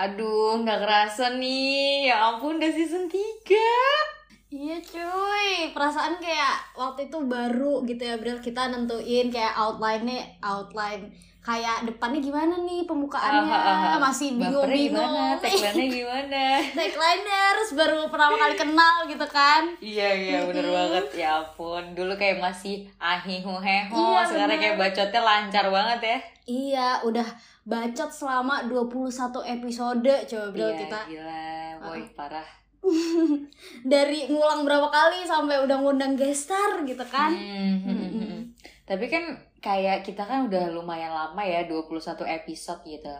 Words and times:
Aduh, 0.00 0.64
nggak 0.64 0.80
kerasa 0.80 1.36
nih. 1.36 2.08
Ya 2.08 2.16
ampun, 2.32 2.56
udah 2.56 2.72
season 2.72 3.04
3. 3.04 3.60
Iya 4.50 4.82
cuy, 4.82 5.70
perasaan 5.70 6.18
kayak 6.18 6.74
waktu 6.74 7.06
itu 7.06 7.22
baru 7.22 7.86
gitu 7.86 8.02
ya 8.02 8.18
Bril 8.18 8.42
Kita 8.42 8.66
nentuin 8.66 9.30
kayak 9.30 9.54
outline-nya 9.54 10.42
Outline 10.42 11.14
kayak 11.40 11.88
depannya 11.88 12.20
gimana 12.20 12.52
nih 12.60 12.84
pembukaannya? 12.84 13.48
Ah, 13.48 13.64
ah, 13.64 13.96
ah. 13.96 13.98
Masih 13.98 14.36
bingung-bingung. 14.36 14.92
gimana? 14.92 15.34
Tagline-nya 15.42 15.86
gimana? 15.88 16.42
Tagline-nya 16.78 17.38
harus 17.50 17.68
baru 17.72 17.96
pertama 18.06 18.36
kali 18.36 18.54
kenal 18.54 18.96
gitu 19.04 19.26
kan? 19.26 19.62
Iya 19.80 20.08
iya 20.12 20.38
bener 20.44 20.68
banget. 20.68 21.04
Ya 21.16 21.40
ampun 21.40 21.96
dulu 21.96 22.12
kayak 22.14 22.38
masih 22.38 22.84
ahihu 22.96 23.56
heho 23.56 23.96
Iya, 23.96 24.20
sekarang 24.26 24.56
bener. 24.56 24.62
kayak 24.62 24.76
bacotnya 24.76 25.20
lancar 25.20 25.64
banget 25.68 26.00
ya. 26.02 26.18
Iya, 26.44 26.88
udah 27.02 27.28
bacot 27.62 28.10
selama 28.10 28.66
21 28.66 29.08
episode 29.46 30.12
coba 30.26 30.46
Bril 30.50 30.68
iya 30.68 30.78
kita. 30.78 31.00
gila. 31.08 31.48
Boy 31.80 32.02
parah. 32.12 32.48
Dari 33.84 34.28
ngulang 34.28 34.64
berapa 34.64 34.88
kali 34.88 35.24
sampai 35.24 35.60
udah 35.60 35.76
ngundang 35.78 36.16
gestar 36.16 36.80
gitu 36.82 37.04
kan? 37.04 37.32
Hmm, 37.32 37.76
hmm, 37.80 37.96
hmm, 37.96 38.10
hmm. 38.10 38.40
Tapi 38.90 39.06
kan 39.06 39.22
kayak 39.58 40.02
kita 40.02 40.26
kan 40.26 40.50
udah 40.50 40.74
lumayan 40.74 41.14
lama 41.14 41.38
ya 41.40 41.62
21 41.62 41.94
episode 42.26 42.82
gitu 42.82 43.14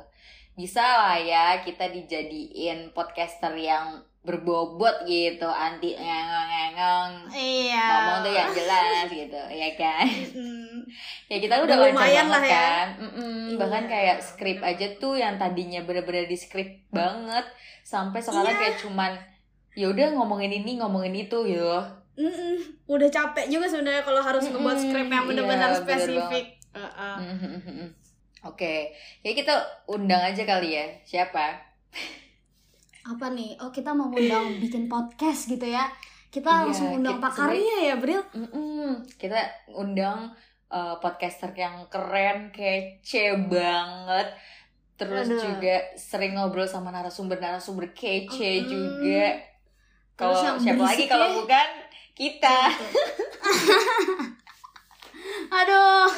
bisa 0.59 0.83
lah 0.83 1.15
ya 1.15 1.63
kita 1.63 1.87
dijadiin 1.87 2.91
podcaster 2.91 3.55
yang 3.55 4.03
berbobot 4.21 5.07
gitu 5.07 5.47
anti 5.47 5.97
ngengong-ngengong 5.97 7.33
Iya 7.33 7.87
ngomong 7.87 8.19
tuh 8.21 8.33
yang 8.35 8.51
jelas 8.51 9.07
gitu 9.23 9.41
ya 9.49 9.71
kan 9.79 10.05
Mm. 10.31 10.85
ya 11.27 11.37
kita 11.39 11.55
udah 11.57 11.77
lumayan 11.81 12.27
lah 12.29 12.43
ya. 12.43 12.51
kan 12.51 12.87
Iya. 12.99 13.57
bahkan 13.57 13.85
kayak 13.87 14.19
skrip 14.21 14.61
aja 14.61 14.91
tuh 14.99 15.17
yang 15.17 15.39
tadinya 15.39 15.81
bener-bener 15.81 16.27
di 16.27 16.35
skrip 16.35 16.85
banget 16.91 17.47
sampai 17.81 18.21
sekarang 18.21 18.53
Iya. 18.53 18.61
kayak 18.61 18.77
cuman 18.83 19.13
ya 19.73 19.87
udah 19.89 20.13
ngomongin 20.13 20.51
ini 20.53 20.77
ngomongin 20.77 21.15
itu 21.17 21.47
gitu 21.47 21.79
Mm-mm. 22.21 22.55
Udah 22.87 23.09
capek 23.09 23.49
juga 23.49 23.65
sebenarnya 23.65 24.03
kalau 24.03 24.21
harus 24.21 24.45
ngebuat 24.45 24.77
Mm-mm, 24.77 24.87
skrip 24.87 25.09
yang 25.09 25.25
iya, 25.25 25.29
benar-benar 25.31 25.71
bener 25.71 25.81
spesifik. 25.81 26.45
Heeh. 26.71 27.17
Mhm. 27.19 27.89
oke 28.43 28.75
ya 29.21 29.33
kita 29.33 29.53
undang 29.87 30.23
aja 30.23 30.45
kali 30.45 30.73
ya 30.73 30.87
siapa 31.03 31.59
Apa 33.03 33.27
nih? 33.29 33.57
Oh 33.59 33.69
kita 33.69 33.91
mau 33.91 34.09
undang 34.09 34.55
bikin 34.63 34.87
podcast 34.87 35.49
gitu 35.49 35.65
ya? 35.65 35.89
Kita 36.29 36.47
Iya, 36.47 36.59
langsung 36.63 36.89
undang 36.95 37.17
kita 37.17 37.27
pakarnya 37.27 37.77
ya, 37.83 37.95
Bril? 37.97 38.23
Mm-mm, 38.31 39.03
kita 39.19 39.41
undang 39.69 40.31
uh, 40.69 40.95
podcaster 40.97 41.51
yang 41.53 41.89
keren 41.89 42.49
kece 42.51 43.35
banget 43.45 44.31
terus 44.95 45.27
Aduh. 45.27 45.41
juga 45.43 45.81
sering 45.97 46.37
ngobrol 46.37 46.69
sama 46.69 46.93
narasumber-narasumber 46.93 47.91
kece 47.91 48.29
Mm. 48.61 48.69
juga 48.69 49.27
Terus 50.15 50.37
kalau 50.37 50.61
siapa 50.61 50.83
lagi 50.85 51.05
kalau 51.09 51.27
ya. 51.27 51.35
bukan 51.35 51.69
kita 52.13 52.59
Aduh. 55.53 56.09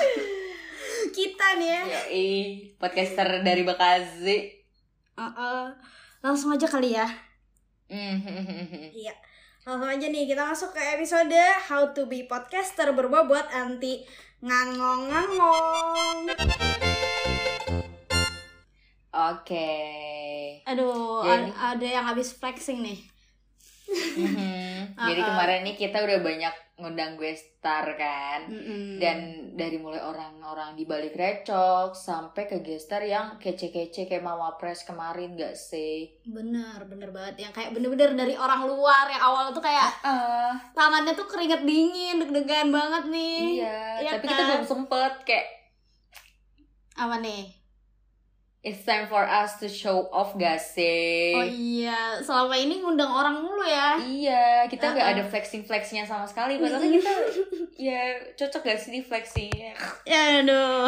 Kita 1.08 1.56
nih 1.56 1.68
ya. 1.68 1.82
Yoi, 1.84 2.30
podcaster 2.76 3.40
dari 3.40 3.62
Bekasi 3.62 4.38
Heeh. 5.12 5.62
Langsung 6.20 6.50
aja 6.50 6.64
kali 6.64 6.92
ya. 6.92 7.04
Mhm. 7.86 8.92
Iya. 8.92 9.12
Langsung 9.62 9.88
aja 9.88 10.06
nih 10.06 10.24
kita 10.24 10.42
masuk 10.42 10.72
ke 10.72 10.82
episode 10.92 11.32
How 11.62 11.92
to 11.92 12.06
be 12.06 12.24
podcaster 12.24 12.88
berbobot 12.90 13.44
anti 13.50 14.04
ngangong-ngangong. 14.40 16.32
Oke. 19.12 19.70
Aduh, 20.64 21.20
Jadi- 21.22 21.52
ad- 21.52 21.76
ada 21.76 21.86
yang 21.86 22.04
habis 22.06 22.32
flexing 22.32 22.80
nih. 22.80 22.98
Mhm. 24.16 24.71
Jadi 24.92 25.18
Uh-uh. 25.18 25.28
kemarin 25.28 25.60
nih 25.62 25.76
kita 25.76 25.98
udah 25.98 26.18
banyak 26.20 26.54
ngundang 26.74 27.14
gue 27.14 27.30
star 27.32 27.94
kan. 27.94 28.48
Mm-mm. 28.48 28.98
Dan 28.98 29.18
dari 29.52 29.76
mulai 29.76 30.00
orang-orang 30.00 30.72
di 30.72 30.82
balik 30.82 31.12
recok 31.12 31.92
sampai 31.92 32.44
ke 32.44 32.58
gestar 32.60 33.00
yang 33.00 33.36
kece-kece 33.36 34.04
kayak 34.04 34.20
Mama 34.20 34.56
Press 34.56 34.82
kemarin 34.82 35.32
gak 35.32 35.52
sih? 35.52 36.10
bener 36.24 36.82
bener 36.84 37.10
banget 37.10 37.34
yang 37.40 37.52
kayak 37.52 37.70
bener-bener 37.70 38.16
dari 38.16 38.34
orang 38.34 38.64
luar 38.64 39.06
yang 39.06 39.22
awal 39.22 39.50
tuh 39.50 39.60
kayak 39.60 39.86
Ah, 40.02 40.56
tangannya 40.72 41.12
tuh 41.12 41.24
keringet 41.24 41.62
dingin 41.62 42.18
deg-degan 42.18 42.68
banget 42.68 43.04
nih 43.06 43.60
iya. 43.60 43.78
Iya 44.00 44.10
Tapi 44.16 44.24
kan? 44.24 44.30
kita 44.32 44.42
belum 44.44 44.64
sempet 44.64 45.12
kayak 45.22 45.46
apa 46.94 47.16
nih 47.18 47.61
it's 48.62 48.82
time 48.82 49.04
for 49.04 49.20
us 49.20 49.58
to 49.58 49.66
show 49.66 50.06
off 50.08 50.32
gak 50.34 50.56
sih? 50.56 51.34
oh 51.34 51.42
iya 51.42 52.16
selama 52.18 52.54
ini 52.54 52.78
ngundang 52.78 53.10
orang 53.10 53.36
mulu 53.36 53.62
ya 53.62 53.98
Iya, 53.98 54.70
kita 54.70 54.94
nggak 54.94 55.02
Uh-uh. 55.02 55.14
ada 55.18 55.24
flexing 55.26 55.62
flexingnya 55.62 56.06
sama 56.06 56.22
sekali. 56.24 56.56
Padahal 56.56 56.78
kita 56.80 57.12
ya 57.90 58.00
cocok 58.32 58.62
gak 58.64 58.78
sih 58.78 58.90
di 58.92 59.00
flexingnya? 59.00 59.74
ya 60.04 60.38
aduh 60.38 60.86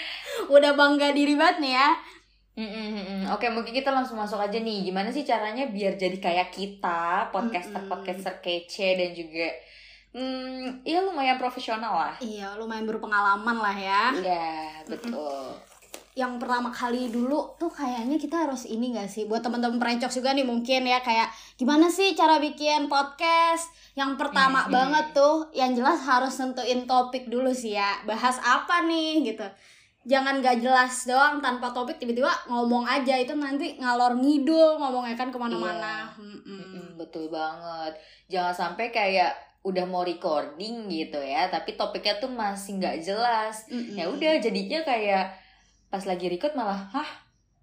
udah 0.54 0.72
bangga 0.72 1.12
diri 1.12 1.36
banget 1.36 1.60
nih 1.60 1.74
ya 1.74 1.90
Mm-mm-mm. 2.50 3.30
Oke, 3.32 3.48
mungkin 3.48 3.72
kita 3.72 3.88
langsung 3.88 4.20
masuk 4.20 4.36
aja 4.36 4.58
nih. 4.58 4.84
Gimana 4.84 5.08
sih 5.08 5.24
caranya 5.24 5.64
biar 5.64 5.96
jadi 5.96 6.12
kayak 6.12 6.52
kita, 6.52 7.30
podcaster-podcaster 7.32 8.42
kece 8.42 9.00
dan 9.00 9.16
juga 9.16 9.48
hmm, 10.12 10.84
ya 10.84 11.00
lumayan 11.00 11.38
profesional 11.38 11.94
lah. 11.94 12.14
iya 12.20 12.52
lumayan 12.58 12.84
berpengalaman 12.84 13.56
lah 13.56 13.72
ya 13.72 14.02
Iya, 14.12 14.52
betul. 14.84 15.56
Yang 16.12 16.36
pertama 16.36 16.68
kali 16.68 17.06
dulu 17.06 17.54
tuh 17.54 17.70
kayaknya 17.70 18.16
kita 18.16 18.42
harus 18.42 18.66
ini 18.66 18.90
gak 18.92 19.06
sih 19.06 19.24
buat 19.24 19.40
teman-teman 19.40 19.78
perencok 19.78 20.10
juga 20.10 20.30
nih 20.30 20.42
mungkin 20.42 20.82
ya 20.82 20.98
kayak 20.98 21.28
gimana 21.54 21.86
sih 21.86 22.12
cara 22.12 22.36
bikin 22.36 22.86
podcast 22.86 23.66
yang 23.94 24.14
pertama 24.14 24.66
Mhm. 24.66 24.70
banget 24.70 25.06
tuh 25.12 25.46
yang 25.52 25.70
jelas 25.70 26.02
harus 26.02 26.34
nentuin 26.34 26.82
topik 26.84 27.26
dulu 27.26 27.50
sih 27.50 27.72
ya 27.72 28.02
bahas 28.02 28.36
apa 28.38 28.82
nih 28.82 29.22
gitu 29.24 29.46
jangan 30.02 30.40
gak 30.40 30.58
jelas 30.58 31.04
doang 31.04 31.38
tanpa 31.38 31.70
topik 31.70 31.96
tiba-tiba 31.96 32.32
ngomong 32.46 32.82
aja 32.84 33.14
itu 33.14 33.30
nanti 33.32 33.76
ngalor 33.76 34.16
ngidul 34.16 34.76
ngomongnya 34.76 35.14
kan 35.14 35.28
ke 35.28 35.36
mana-mana 35.36 36.10
Mm-mm. 36.16 36.40
Mm-mm, 36.42 36.86
betul 36.96 37.28
banget. 37.28 37.94
Jangan 38.26 38.50
sampai 38.52 38.88
kayak 38.88 39.30
udah 39.60 39.84
mau 39.84 40.00
recording 40.00 40.88
gitu 40.88 41.20
ya, 41.20 41.46
tapi 41.46 41.76
topiknya 41.76 42.16
tuh 42.16 42.28
masih 42.28 42.76
nggak 42.76 42.96
jelas. 42.98 43.68
Mm-mm. 43.68 43.92
Ya 43.92 44.08
udah, 44.08 44.40
jadinya 44.40 44.80
kayak 44.82 45.36
pas 45.90 46.00
lagi 46.00 46.26
record 46.26 46.54
malah, 46.54 46.86
hah, 46.88 47.10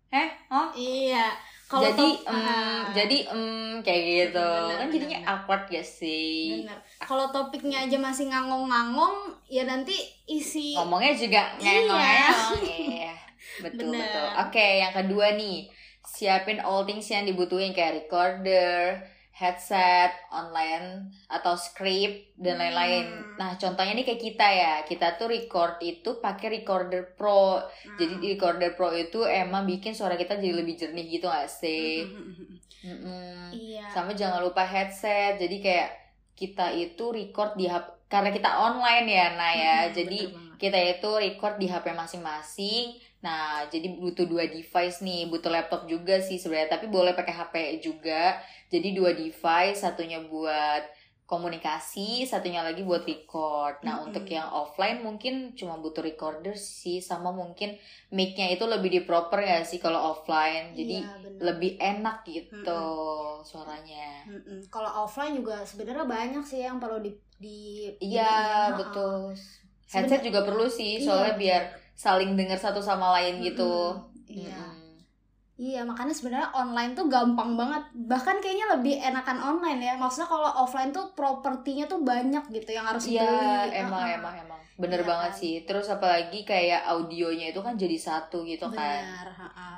eh, 0.09 0.29
hah, 0.47 0.67
iya. 0.73 1.31
Kalau 1.65 1.83
jadi 1.83 1.99
top- 2.15 2.23
em, 2.25 2.39
Ah. 2.39 2.83
jadi 2.95 3.17
em, 3.27 3.43
kayak 3.81 4.03
gitu. 4.07 4.39
Bener, 4.39 4.77
kan 4.77 4.87
jadinya 4.87 5.19
bener, 5.19 5.31
awkward 5.33 5.63
gak 5.67 5.83
sih? 5.83 6.63
Bener. 6.63 6.79
Kalau 6.97 7.27
topiknya 7.27 7.83
aja 7.83 7.97
masih 7.97 8.25
ngangong-ngangong, 8.27 9.17
ya 9.45 9.63
nanti 9.63 9.95
isi 10.25 10.75
ngomongnya 10.75 11.11
juga 11.11 11.43
Iya. 11.55 11.71
ngengong 11.83 12.61
iya 12.63 13.13
betul 13.59 13.91
Bener. 13.91 13.99
betul. 13.99 14.27
Oke 14.43 14.67
yang 14.79 14.93
kedua 14.93 15.27
nih. 15.33 15.57
Siapin 16.07 16.59
all 16.59 16.83
things 16.83 17.03
yang 17.05 17.23
dibutuhin 17.23 17.71
kayak 17.71 17.99
recorder 17.99 18.95
headset 19.37 20.11
online 20.33 20.87
atau 21.29 21.53
script 21.65 22.15
dan 22.45 22.57
Hmm. 22.57 22.61
lain-lain 22.61 23.05
nah 23.39 23.53
contohnya 23.61 23.93
nih 23.97 24.05
kayak 24.07 24.21
kita 24.27 24.47
ya 24.61 24.73
kita 24.89 25.07
tuh 25.19 25.27
record 25.35 25.73
itu 25.91 26.09
pakai 26.25 26.47
recorder 26.57 27.01
pro 27.17 27.61
jadi 27.99 28.13
Hmm. 28.13 28.21
di 28.21 28.27
recorder 28.33 28.69
pro 28.77 28.89
itu 29.03 29.19
emang 29.23 29.63
bikin 29.71 29.93
suara 29.93 30.15
kita 30.21 30.33
jadi 30.41 30.55
lebih 30.61 30.75
jernih 30.81 31.05
gitu 31.15 31.25
gak 31.29 31.49
sih 31.61 32.17
Mm-mm. 32.17 32.59
Mm-mm. 32.83 33.51
Iya. 33.53 33.85
sama 33.93 34.11
jangan 34.21 34.41
lupa 34.45 34.63
headset 34.73 35.37
jadi 35.41 35.55
kayak 35.65 35.89
kita 36.39 36.65
itu 36.83 37.03
record 37.09 37.51
di 37.59 37.65
karena 38.11 38.29
kita 38.31 38.49
online 38.67 39.05
ya 39.09 39.25
nah 39.39 39.51
ya 39.53 39.75
Mm-mm, 39.85 39.95
jadi 39.97 40.19
bener. 40.33 40.46
Kita 40.59 40.77
itu 40.77 41.09
record 41.17 41.55
di 41.61 41.69
HP 41.69 41.93
masing-masing 41.93 42.97
nah 43.17 43.65
jadi 43.69 43.97
butuh 43.97 44.29
dua 44.29 44.45
device 44.45 45.01
nih 45.01 45.25
butuh 45.31 45.49
laptop 45.49 45.89
juga 45.89 46.21
sih 46.21 46.37
sebenarnya 46.37 46.77
tapi 46.77 46.85
boleh 46.85 47.17
pakai 47.17 47.33
HP 47.33 47.55
juga 47.81 48.37
jadi 48.69 48.93
dua 48.93 49.15
device 49.17 49.81
satunya 49.81 50.21
buat 50.21 50.85
komunikasi, 51.27 52.23
satunya 52.23 52.63
lagi 52.63 52.87
buat 52.87 53.03
record. 53.03 53.83
Nah, 53.83 53.99
Mm-mm. 53.99 54.07
untuk 54.09 54.23
yang 54.31 54.47
offline 54.47 55.03
mungkin 55.03 55.51
cuma 55.59 55.75
butuh 55.75 55.99
recorder 55.99 56.55
sih, 56.55 57.03
sama 57.03 57.35
mungkin 57.35 57.75
mic-nya 58.15 58.47
itu 58.55 58.63
lebih 58.63 58.87
di 58.87 59.01
proper 59.03 59.43
ya 59.43 59.59
sih 59.67 59.75
kalau 59.75 60.15
offline. 60.15 60.71
Jadi 60.71 61.03
Iya, 61.03 61.19
bener. 61.19 61.39
lebih 61.51 61.71
enak 61.83 62.23
gitu 62.23 62.83
suaranya. 63.43 64.23
Mm-mm. 64.23 64.71
Kalau 64.71 65.03
offline 65.03 65.35
juga 65.35 65.67
sebenarnya 65.67 66.07
banyak 66.07 66.43
sih 66.47 66.63
yang 66.63 66.79
perlu 66.79 67.03
di 67.03 67.11
di 67.37 67.91
Iya, 67.99 68.79
betul. 68.79 69.35
Headset 69.87 70.21
juga 70.21 70.43
perlu 70.43 70.67
sih, 70.67 70.99
soalnya 70.99 71.33
Iya. 71.33 71.39
biar 71.39 71.61
saling 71.93 72.35
dengar 72.35 72.59
satu 72.59 72.79
sama 72.79 73.15
lain 73.17 73.39
gitu. 73.41 73.95
Mm-mm. 73.95 74.27
Iya. 74.27 74.59
Mm-mm. 74.59 74.85
Iya, 75.57 75.81
makanya 75.81 76.13
sebenarnya 76.13 76.53
online 76.53 76.93
tuh 76.93 77.09
gampang 77.09 77.57
banget. 77.57 77.81
Bahkan 77.95 78.45
kayaknya 78.45 78.77
lebih 78.77 79.01
enakan 79.01 79.41
online 79.41 79.81
ya. 79.81 79.93
Maksudnya 79.97 80.29
kalau 80.29 80.53
offline 80.53 80.93
tuh 80.93 81.17
propertinya 81.17 81.89
tuh 81.89 82.05
banyak 82.05 82.45
gitu 82.53 82.77
yang 82.77 82.85
harus 82.85 83.09
Iya, 83.09 83.25
dibeli. 83.25 83.81
emang 83.81 84.05
Heeh. 84.05 84.17
emang 84.21 84.35
emang 84.37 84.56
bener 84.77 85.01
Iya 85.01 85.09
banget 85.09 85.31
kan? 85.33 85.39
sih. 85.41 85.55
Terus 85.65 85.87
apalagi 85.89 86.39
kayak 86.45 86.85
audionya 86.85 87.49
itu 87.51 87.59
kan 87.65 87.73
jadi 87.73 87.97
satu 87.97 88.45
gitu 88.45 88.69
kan. 88.69 89.01
Benar. 89.03 89.27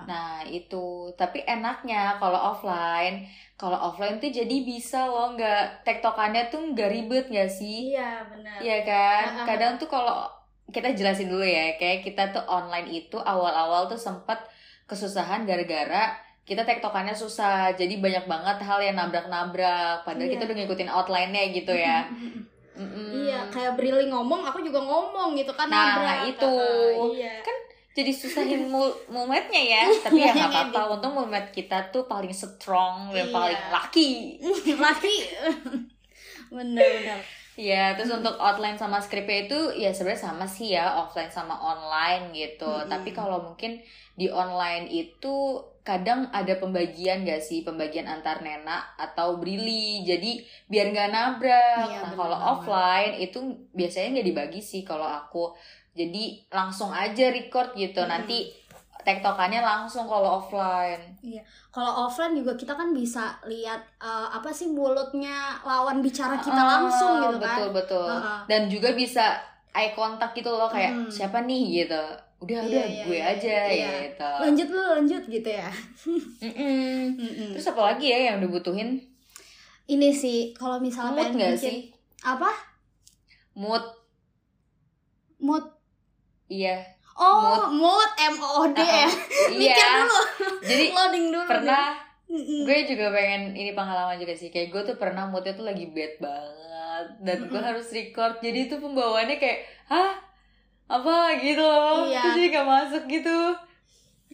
Nah 0.06 0.44
itu, 0.44 1.12
tapi 1.16 1.40
enaknya 1.48 2.19
kalau 2.19 2.40
offline, 2.51 3.24
kalau 3.56 3.80
offline 3.80 4.19
tuh 4.19 4.31
jadi 4.31 4.56
bisa 4.63 5.07
loh 5.07 5.36
nggak 5.36 5.88
tektokannya 5.88 6.51
tuh 6.51 6.62
nggak 6.75 6.90
ribet 6.92 7.25
nggak 7.31 7.51
sih? 7.51 7.96
Iya, 7.96 8.28
benar. 8.28 8.57
Iya 8.60 8.78
kan? 8.84 9.24
Ah, 9.24 9.40
ah, 9.44 9.46
Kadang 9.48 9.74
tuh 9.78 9.88
kalau 9.88 10.16
kita 10.69 10.94
jelasin 10.94 11.30
dulu 11.31 11.42
ya, 11.48 11.80
kayak 11.80 12.04
kita 12.06 12.30
tuh 12.36 12.44
online 12.46 12.90
itu 12.92 13.18
awal-awal 13.18 13.88
tuh 13.88 13.98
sempat 13.98 14.38
kesusahan 14.86 15.46
gara-gara 15.46 16.13
kita 16.44 16.66
tektokannya 16.66 17.13
susah, 17.13 17.78
jadi 17.78 18.01
banyak 18.01 18.25
banget 18.25 18.57
hal 18.66 18.81
yang 18.81 18.98
nabrak-nabrak. 18.98 20.01
Padahal 20.01 20.25
Iya. 20.25 20.34
kita 20.34 20.44
udah 20.50 20.57
ngikutin 20.57 20.90
outline-nya 20.90 21.44
gitu 21.54 21.74
ya. 21.78 21.98
Mm-mm. 22.10 22.50
Mm-mm. 22.80 23.19
Iya, 23.30 23.42
kayak 23.48 23.72
Brili 23.74 24.06
ngomong, 24.08 24.42
aku 24.44 24.60
juga 24.60 24.80
ngomong 24.80 25.34
gitu 25.34 25.52
kan 25.52 25.66
Nah, 25.66 25.96
nabrak. 25.96 26.20
itu. 26.28 26.50
Heeh, 26.50 27.16
Iya. 27.16 27.34
jadi 27.92 28.12
susahin 28.12 28.62
mul 28.66 28.88
mumetnya 29.08 29.60
ya 29.60 29.84
tapi 30.00 30.24
ya 30.24 30.31
nggak 30.31 30.48
apa-apa 30.48 30.80
edit. 30.80 30.94
untung 30.96 31.14
mumet 31.14 31.46
kita 31.52 31.78
tuh 31.90 32.06
paling 32.06 32.31
strong 32.31 33.12
dan 33.12 33.28
Iya. 33.28 33.34
paling 33.34 33.62
laki 33.70 34.10
Laki. 34.80 35.16
bener 36.50 36.86
bener. 36.96 37.20
Ya 37.60 37.92
terus 38.00 38.16
untuk 38.16 38.40
outline 38.40 38.80
sama 38.80 39.04
skripnya 39.04 39.52
itu 39.52 39.60
ya 39.76 39.92
sebenarnya 39.92 40.32
sama 40.32 40.48
sih 40.48 40.72
ya 40.80 40.96
offline 41.04 41.28
sama 41.28 41.60
online 41.60 42.32
gitu. 42.32 42.72
Mm-mm. 42.72 42.88
tapi 42.88 43.12
kalau 43.12 43.44
mungkin 43.44 43.84
di 44.16 44.32
online 44.32 44.88
itu 44.88 45.60
kadang 45.84 46.32
ada 46.32 46.56
pembagian 46.56 47.28
gak 47.28 47.44
sih? 47.44 47.68
Pembagian 47.68 48.08
antar 48.08 48.40
nena 48.40 48.96
atau 48.96 49.42
brili 49.44 50.08
jadi 50.08 50.40
biar 50.72 50.88
nggak 50.96 51.12
nabrak. 51.12 51.88
Iya, 51.92 52.00
nah 52.08 52.14
kalau 52.16 52.38
offline 52.56 53.20
itu 53.20 53.40
biasanya 53.76 54.20
nggak 54.20 54.28
dibagi 54.32 54.62
sih 54.64 54.88
kalau 54.88 55.08
aku. 55.08 55.52
Jadi 56.00 56.48
langsung 56.56 56.96
aja 56.96 57.28
record 57.28 57.76
gitu. 57.76 58.00
Mm-mm. 58.00 58.12
nanti 58.12 58.56
tektokannya 59.00 59.60
langsung 59.60 60.04
kalau 60.04 60.38
offline 60.38 61.00
Kalau 61.69 62.06
offline 62.06 62.34
juga 62.34 62.54
kita 62.54 62.74
kan 62.74 62.92
bisa 62.92 63.38
lihat 63.44 63.80
eh, 63.98 64.28
apa 64.30 64.50
sih 64.50 64.68
mulutnya 64.68 65.56
lawan 65.62 66.00
bicara 66.00 66.36
kita 66.38 66.57
Ah, 66.57 66.69
langsung 66.78 67.13
gitu 67.22 67.38
kan. 67.38 67.56
betul 67.56 67.69
betul 67.74 68.07
Heeh. 68.10 68.40
dan 68.46 68.62
juga 68.66 68.90
bisa 68.92 69.40
eye 69.72 69.94
contact 69.94 70.34
gitu 70.34 70.50
loh 70.50 70.68
kayak 70.68 70.92
Mm. 70.92 71.07
siapa 71.07 71.40
nih 71.42 71.63
gitu 71.80 72.04
udah 72.40 72.56
Iya, 72.56 72.63
udah 72.66 72.86
iya, 72.86 73.04
gue 73.04 73.18
iya, 73.18 73.30
aja 73.30 73.57
iya. 73.68 73.90
gitu 74.06 74.31
Lanjut 74.42 74.68
lu 74.69 74.81
lanjut 74.90 75.24
gitu 75.28 75.50
ya. 75.50 75.69
Mm-mm. 76.40 77.00
Mm-mm. 77.16 77.50
terus 77.54 77.68
apa 77.68 77.81
lagi 77.86 78.06
ya 78.07 78.19
yang 78.30 78.38
dibutuhin 78.40 79.00
Ini 79.86 80.10
sih 80.10 80.54
kalau 80.54 80.78
misalnya 80.78 81.13
mood 81.13 81.24
pengen 81.25 81.38
nggak 81.38 81.54
bikin 81.56 81.62
sih 81.62 81.78
apa? 82.22 82.51
mood 83.54 83.84
Mood. 85.40 85.66
iya 86.48 86.99
Oh, 87.19 87.68
mood, 87.69 88.10
M 88.18 88.36
O 88.39 88.50
O 88.57 88.66
D 88.69 88.80
ya. 88.80 89.07
Mikir 89.51 89.75
iya. 89.75 89.92
dulu, 90.00 90.19
jadi 90.62 90.86
loading 90.95 91.25
dulu. 91.30 91.45
pernah 91.45 92.00
gue 92.30 92.77
juga 92.86 93.10
pengen 93.10 93.51
ini 93.51 93.71
pengalaman 93.71 94.16
juga 94.16 94.31
sih. 94.31 94.48
Kayak 94.48 94.69
gue 94.69 94.81
tuh 94.86 94.95
pernah 94.95 95.25
moodnya 95.25 95.51
tuh 95.51 95.66
lagi 95.66 95.89
bad 95.89 96.16
banget 96.18 97.06
dan 97.19 97.38
gue 97.44 97.60
harus 97.60 97.89
record. 97.89 98.39
Jadi 98.39 98.60
itu 98.66 98.75
pembawaannya 98.77 99.36
kayak 99.36 99.60
hah? 99.86 100.16
Apa 100.88 101.38
gitu 101.38 101.60
loh? 101.60 102.06
Iya. 102.06 102.24
terus 102.24 102.36
jadi 102.38 102.48
gak 102.51 102.68
masuk 102.68 103.04
gitu. 103.06 103.38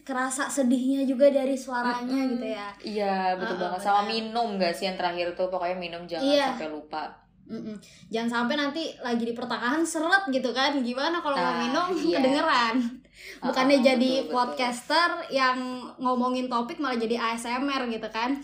Kerasa 0.00 0.46
sedihnya 0.46 1.02
juga 1.02 1.26
dari 1.28 1.52
suaranya 1.52 2.06
Mm-mm. 2.06 2.32
gitu 2.32 2.46
ya. 2.46 2.68
iya 2.80 3.14
betul 3.34 3.58
Uh-uh, 3.58 3.62
banget. 3.66 3.80
Sama 3.82 4.02
minum 4.06 4.54
gak 4.54 4.70
sih 4.70 4.86
yang 4.86 4.94
terakhir 4.94 5.34
tuh? 5.34 5.50
Pokoknya 5.50 5.74
minum 5.74 6.06
jangan 6.06 6.22
Iya. 6.22 6.46
sampai 6.54 6.70
lupa 6.70 7.02
Mm-mm. 7.46 7.78
Jangan 8.08 8.26
sampai 8.28 8.54
nanti 8.54 8.82
lagi 8.98 9.22
di 9.22 9.30
pertengahan 9.30 9.82
seret 9.82 10.26
gitu 10.28 10.50
kan. 10.50 10.74
Gimana 10.80 11.18
kalau 11.20 11.34
mau 11.34 11.46
Nah, 11.48 11.58
minum 11.62 11.86
iya. 11.96 12.18
kedengeran. 12.18 12.76
Bukannya 13.46 13.78
Uh-uh, 13.78 13.86
jadi 13.86 14.12
betul, 14.12 14.28
betul. 14.28 14.34
podcaster 14.34 15.10
yang 15.30 15.58
ngomongin 15.96 16.46
topik 16.46 16.76
malah 16.76 16.98
jadi 16.98 17.16
ASMR 17.16 17.86
gitu 17.88 18.08
kan. 18.10 18.34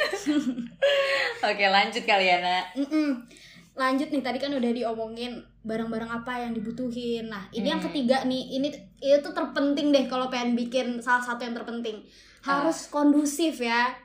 Oke 1.44 1.64
lanjut 1.66 2.02
kali 2.02 2.26
ya 2.26 2.38
nak 2.40 2.64
Mm-mm. 2.74 3.08
Lanjut 3.74 4.06
nih 4.08 4.22
tadi 4.22 4.38
kan 4.38 4.54
udah 4.54 4.70
diomongin 4.70 5.34
barang-barang 5.66 6.06
apa 6.06 6.46
yang 6.46 6.54
dibutuhin. 6.54 7.26
Nah, 7.26 7.42
ini 7.50 7.66
yang 7.66 7.82
Hmm. 7.82 7.90
ketiga 7.90 8.22
nih. 8.22 8.54
Ini 8.54 8.68
itu 9.02 9.28
terpenting 9.34 9.90
deh 9.90 10.06
kalau 10.06 10.30
pengen 10.30 10.54
bikin 10.54 11.02
salah 11.02 11.18
satu 11.20 11.42
yang 11.42 11.58
terpenting. 11.58 11.98
Harus 12.40 12.86
kondusif 12.86 13.58
ya. 13.58 13.90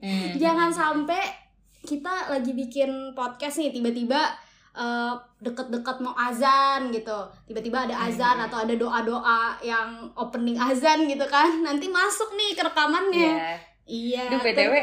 Hmm. 0.00 0.32
Jangan 0.40 0.72
sampai 0.72 1.20
kita 1.86 2.10
lagi 2.28 2.52
bikin 2.52 2.90
podcast 3.12 3.56
nih 3.56 3.70
tiba-tiba 3.70 4.34
eh, 4.72 5.12
deket-deket 5.38 5.96
mau 6.00 6.12
azan 6.12 6.90
gitu 6.90 7.14
tiba-tiba 7.44 7.86
ada 7.86 7.96
azan 8.02 8.36
Hmm. 8.36 8.44
atau 8.44 8.58
ada 8.60 8.74
doa-doa 8.74 9.40
yang 9.62 9.88
opening 10.12 10.58
azan 10.58 11.06
gitu 11.06 11.24
kan 11.24 11.48
nanti 11.66 11.86
masuk 11.86 12.34
nih 12.34 12.52
ke 12.52 12.62
rekamannya 12.62 13.32
Iya. 13.32 13.52
iya 13.86 14.24
Duh 14.28 14.42
btw 14.42 14.74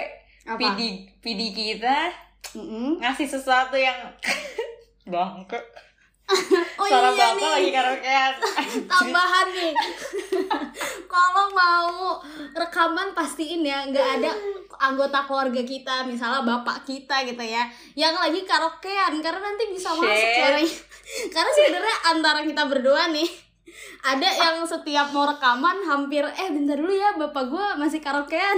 apa 0.46 0.58
PD 0.58 0.82
PD 1.20 1.42
kita 1.52 2.10
Mm-mm. 2.54 3.00
ngasih 3.00 3.28
sesuatu 3.30 3.76
yang 3.76 3.96
bangke 5.06 5.60
oh 6.80 6.86
suara 6.88 7.12
iya 7.12 7.36
bapak 7.36 7.36
nih. 7.38 7.52
lagi 7.52 7.70
karaokean 7.76 8.34
tambahan 8.92 9.48
nih. 9.52 9.74
Kalau 11.14 11.46
mau 11.54 12.18
rekaman 12.58 13.14
pastiin 13.14 13.62
ya 13.62 13.86
nggak 13.86 14.08
ada 14.22 14.32
anggota 14.82 15.24
keluarga 15.30 15.62
kita 15.62 16.08
misalnya 16.10 16.42
bapak 16.42 16.82
kita 16.88 17.22
gitu 17.28 17.44
ya 17.44 17.64
yang 17.94 18.18
lagi 18.18 18.42
karaokean 18.44 19.22
karena 19.22 19.40
nanti 19.44 19.70
bisa 19.70 19.94
masuk 19.94 20.10
Shit. 20.10 20.36
suaranya. 20.40 20.76
Karena 21.30 21.52
sebenarnya 21.54 21.98
antara 22.10 22.40
kita 22.42 22.64
berdua 22.66 23.04
nih 23.14 23.30
ada 24.04 24.30
yang 24.30 24.56
setiap 24.66 25.10
mau 25.16 25.26
rekaman 25.26 25.82
hampir 25.86 26.24
eh 26.24 26.50
bentar 26.52 26.78
dulu 26.78 26.94
ya 26.94 27.14
bapak 27.20 27.46
gue 27.52 27.68
masih 27.78 28.00
karaokean. 28.02 28.58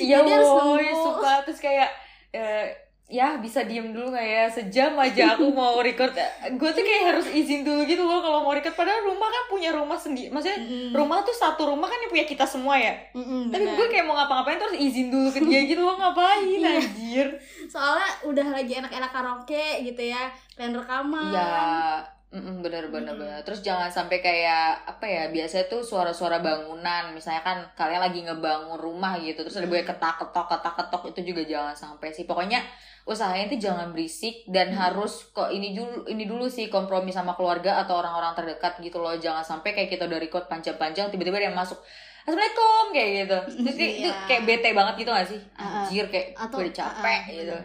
Iya 0.00 0.20
Jadi 0.24 0.30
harus 0.30 0.50
nunggu. 0.50 0.94
suka 0.94 1.32
terus 1.44 1.60
kayak 1.60 1.90
eh, 2.32 2.89
ya 3.10 3.34
bisa 3.36 3.60
diem 3.60 3.90
dulu 3.90 4.08
nggak 4.08 4.22
ya? 4.24 4.44
Sejam 4.46 4.94
aja 4.94 5.34
aku 5.34 5.50
mau 5.52 5.76
record. 5.78 6.14
Gue 6.52 6.70
tuh 6.70 6.80
kayak 6.80 7.02
harus 7.10 7.26
izin 7.28 7.60
dulu 7.60 7.82
gitu 7.82 8.00
loh 8.00 8.18
kalau 8.18 8.40
mau 8.40 8.50
record. 8.50 8.72
Padahal 8.72 9.02
rumah 9.04 9.26
kan 9.26 9.44
punya 9.46 9.70
rumah 9.70 9.94
sendiri 9.94 10.30
maksudnya 10.30 10.58
Mm-mm. 10.58 10.90
rumah 10.92 11.20
tuh 11.20 11.32
satu 11.32 11.66
rumah 11.66 11.84
kan 11.84 11.98
yang 11.98 12.08
punya 12.08 12.24
kita 12.24 12.42
semua 12.42 12.74
ya? 12.74 12.94
Mm-mm, 13.12 13.50
tapi 13.50 13.66
gue 13.66 13.86
kayak 13.88 14.04
mau 14.04 14.14
ngapa-ngapain 14.14 14.56
tuh 14.56 14.66
harus 14.66 14.78
izin 14.80 15.10
dulu 15.10 15.28
ke 15.28 15.42
dia 15.42 15.60
gitu 15.64 15.82
loh. 15.82 15.98
Ngapain 16.00 16.46
Iya. 16.46 16.78
anjir? 16.78 17.26
Soalnya 17.66 18.08
udah 18.24 18.46
lagi 18.52 18.72
enak-enak 18.74 19.10
karaoke 19.10 19.66
gitu 19.82 20.02
ya 20.04 20.30
pengen 20.60 20.76
rekaman 20.76 21.32
Iya, 21.32 22.04
mm 22.36 22.60
bener 22.60 22.92
bener 22.92 23.16
Mm-mm. 23.16 23.24
bener. 23.24 23.40
Terus 23.42 23.64
jangan 23.64 23.88
sampai 23.88 24.20
kayak 24.20 24.84
apa 24.84 25.08
ya? 25.08 25.32
Biasanya 25.32 25.66
tuh 25.66 25.80
suara-suara 25.80 26.44
bangunan. 26.44 27.16
Misalnya 27.16 27.40
kan 27.40 27.58
kalian 27.72 27.98
lagi 27.98 28.20
ngebangun 28.22 28.76
rumah 28.76 29.16
gitu, 29.18 29.40
terus 29.40 29.56
ada 29.56 29.66
bunyi 29.66 29.82
ketak 29.82 30.20
ketok 30.20 30.46
ketak 30.52 30.74
ketok 30.76 31.02
itu 31.16 31.32
juga 31.32 31.42
jangan 31.48 31.72
sampai 31.72 32.12
sih. 32.12 32.28
Pokoknya 32.28 32.60
usahain 33.08 33.48
tuh 33.48 33.56
jangan 33.56 33.90
berisik 33.90 34.44
dan 34.52 34.70
Mm. 34.70 34.78
harus 34.78 35.32
kok 35.32 35.48
ini 35.48 35.72
dulu 35.72 36.04
ini 36.06 36.28
dulu 36.28 36.44
sih 36.46 36.68
kompromi 36.68 37.08
sama 37.10 37.32
keluarga 37.34 37.80
atau 37.82 37.98
orang-orang 37.98 38.36
terdekat 38.36 38.78
gitu 38.84 39.00
loh. 39.00 39.16
Jangan 39.16 39.42
sampai 39.42 39.72
kayak 39.72 39.88
kita 39.90 40.04
udah 40.06 40.20
record 40.20 40.44
panjang-panjang 40.46 41.08
tiba-tiba 41.08 41.40
ada 41.40 41.48
yang 41.50 41.58
masuk. 41.58 41.80
Assalamualaikum 42.20 42.84
kayak 42.92 43.10
gitu. 43.24 43.38
Terus 43.64 43.74
kayak, 43.80 43.92
itu 44.04 44.10
kayak 44.28 44.42
bete 44.44 44.70
banget 44.76 44.94
gitu 45.02 45.10
gak 45.10 45.26
sih? 45.26 45.40
Anjir 45.56 46.06
kayak 46.12 46.36
gue 46.36 46.60
udah 46.62 46.76
capek 46.76 47.20
uh-uh, 47.26 47.34
gitu. 47.42 47.58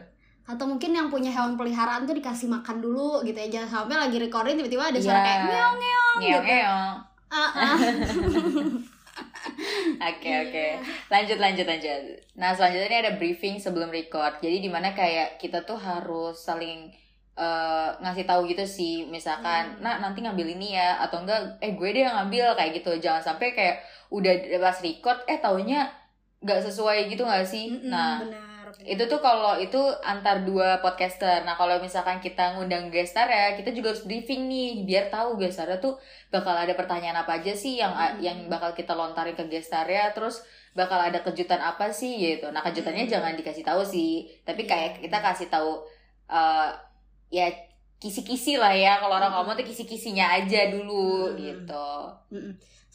Atau 0.45 0.65
mungkin 0.65 0.93
yang 0.93 1.09
punya 1.09 1.29
hewan 1.29 1.57
peliharaan 1.57 2.05
tuh 2.05 2.13
dikasih 2.13 2.45
makan 2.47 2.77
dulu 2.77 3.21
gitu 3.21 3.33
ya 3.35 3.49
jangan 3.51 3.89
sampai 3.89 3.97
lagi 3.97 4.17
recording 4.17 4.55
tiba-tiba 4.55 4.93
ada 4.93 4.99
suara 4.99 5.17
Iya. 5.17 5.25
kayak 5.25 5.39
ngeong 5.43 5.75
ngeong 5.75 6.17
gitu 6.21 6.39
ah. 6.55 7.75
Oke 9.95 10.27
Iya. 10.27 10.41
oke 10.43 10.65
lanjut 11.07 11.37
lanjut 11.37 11.65
lanjut. 11.65 12.01
Nah 12.35 12.51
selanjutnya 12.51 12.87
ini 12.89 12.99
ada 12.99 13.13
briefing 13.15 13.55
sebelum 13.55 13.87
record. 13.87 14.37
Jadi 14.39 14.59
di 14.59 14.67
mana 14.67 14.91
kayak 14.91 15.37
kita 15.37 15.63
tuh 15.63 15.77
harus 15.77 16.35
saling 16.37 16.91
eh, 17.35 17.89
ngasih 17.99 18.25
tahu 18.25 18.47
gitu 18.47 18.63
sih. 18.63 19.03
Misalkan, 19.05 19.75
Hmm. 19.75 19.83
nah 19.83 19.99
nanti 19.99 20.19
ngambil 20.19 20.55
ini 20.55 20.75
ya 20.75 20.99
atau 20.99 21.19
enggak, 21.19 21.59
eh 21.59 21.75
gue 21.75 21.89
deh 21.91 22.03
yang 22.03 22.15
ngambil 22.17 22.55
kayak 22.55 22.71
gitu. 22.75 22.95
Jangan 22.97 23.23
sampai 23.25 23.51
kayak 23.51 23.75
udah 24.07 24.31
pas 24.57 24.77
record, 24.79 25.19
eh 25.25 25.39
taunya 25.39 25.83
nggak 26.39 26.63
sesuai 26.63 27.07
gitu 27.07 27.23
nggak 27.23 27.43
sih? 27.43 27.71
Mm-mm, 27.71 27.91
Nah 27.91 28.23
benar 28.23 28.44
itu 28.83 29.03
tuh 29.07 29.23
kalau 29.23 29.55
itu 29.55 29.79
antar 30.03 30.43
dua 30.43 30.83
podcaster. 30.83 31.47
Nah 31.47 31.55
kalau 31.55 31.79
misalkan 31.79 32.19
kita 32.19 32.57
ngundang 32.59 32.91
gestar 32.91 33.29
ya, 33.31 33.55
kita 33.55 33.71
juga 33.71 33.95
harus 33.95 34.03
briefing 34.03 34.51
nih 34.51 34.83
biar 34.83 35.07
tahu 35.07 35.39
gestarnya 35.39 35.79
tuh 35.79 35.95
bakal 36.33 36.51
ada 36.51 36.75
pertanyaan 36.75 37.23
apa 37.23 37.39
aja 37.39 37.55
sih 37.55 37.79
yang 37.79 37.95
Hmm. 37.95 38.19
yang 38.19 38.37
bakal 38.51 38.75
kita 38.75 38.91
lontarin 38.91 39.37
ke 39.37 39.47
gestarnya, 39.47 40.11
terus 40.11 40.43
bakal 40.75 40.99
ada 40.99 41.23
kejutan 41.23 41.61
apa 41.63 41.87
sih 41.93 42.19
gitu. 42.19 42.51
Nah 42.51 42.59
kejutannya 42.59 43.07
Hmm. 43.07 43.13
jangan 43.15 43.33
dikasih 43.39 43.63
tahu 43.63 43.85
sih, 43.85 44.27
tapi 44.43 44.67
Iya. 44.67 44.69
kayak 44.75 44.91
kita 45.05 45.17
kasih 45.23 45.47
tahu 45.47 45.85
eh 46.27 46.69
ya 47.31 47.47
kisi-kisi 48.01 48.59
lah 48.59 48.75
ya. 48.75 48.99
Kalau 48.99 49.15
orang 49.15 49.31
Hmm. 49.31 49.47
ngomong 49.47 49.55
tuh 49.55 49.65
kisi-kisinya 49.65 50.35
aja 50.35 50.67
dulu 50.73 51.31
Hmm. 51.31 51.37
gitu. 51.39 51.87